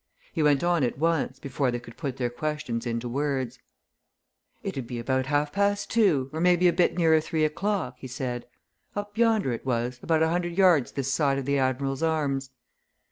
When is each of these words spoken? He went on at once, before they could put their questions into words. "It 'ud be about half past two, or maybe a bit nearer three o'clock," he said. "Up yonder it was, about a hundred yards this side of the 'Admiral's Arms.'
He 0.33 0.41
went 0.41 0.63
on 0.63 0.83
at 0.83 0.97
once, 0.97 1.37
before 1.37 1.69
they 1.69 1.79
could 1.79 1.95
put 1.95 2.17
their 2.17 2.31
questions 2.31 2.87
into 2.87 3.07
words. 3.07 3.59
"It 4.63 4.75
'ud 4.75 4.87
be 4.87 4.97
about 4.97 5.27
half 5.27 5.51
past 5.53 5.91
two, 5.91 6.31
or 6.33 6.41
maybe 6.41 6.67
a 6.67 6.73
bit 6.73 6.97
nearer 6.97 7.21
three 7.21 7.45
o'clock," 7.45 7.97
he 7.99 8.07
said. 8.07 8.47
"Up 8.95 9.15
yonder 9.15 9.53
it 9.53 9.63
was, 9.63 9.99
about 10.01 10.23
a 10.23 10.29
hundred 10.29 10.57
yards 10.57 10.93
this 10.93 11.13
side 11.13 11.37
of 11.37 11.45
the 11.45 11.59
'Admiral's 11.59 12.01
Arms.' 12.01 12.49